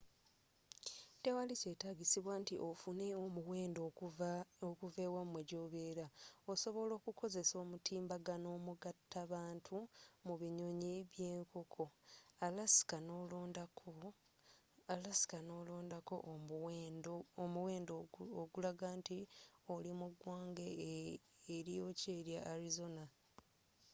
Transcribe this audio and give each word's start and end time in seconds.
tewali 1.23 1.53
kyetaagisibwa 1.61 2.33
nti 2.41 2.55
offune 2.69 3.05
omuwendo 3.25 3.79
okuva 3.89 4.95
ewamwe 5.05 5.41
gyobera 5.49 6.05
osobola 6.51 6.91
okukozesa 6.99 7.55
omutimbagano 7.63 8.47
omugatta 8.57 9.21
bantu 9.33 9.77
mu 10.25 10.33
binyonyi 10.41 10.95
byenkoko 11.11 11.83
alaska 14.95 15.37
n'olondako 15.47 16.15
omuwendo 17.43 17.95
ogulaga 18.41 18.89
nti 18.99 19.19
oli 19.73 19.91
mu 19.99 20.07
ggwanga 20.11 20.65
eryokya 21.55 22.11
erya 22.19 22.39
arizona 22.53 23.03